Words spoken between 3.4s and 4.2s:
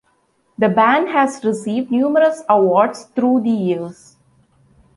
the years.